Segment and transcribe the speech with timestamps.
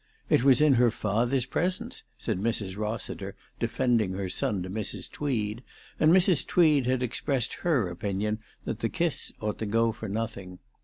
[0.31, 2.73] "It was in her father's presence/ 1 said Mrs.
[2.75, 5.07] Hossiter, defending her son to Mrs.
[5.11, 5.61] Tweed,
[5.99, 6.47] and Mrs.
[6.47, 10.57] Tweed had expressed her opinion that the kiss ought to go for nothing.